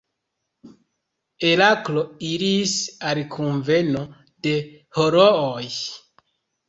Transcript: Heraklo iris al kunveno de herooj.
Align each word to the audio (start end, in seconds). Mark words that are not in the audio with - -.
Heraklo 1.45 2.05
iris 2.31 2.73
al 3.11 3.23
kunveno 3.37 4.03
de 4.49 4.55
herooj. 4.99 5.69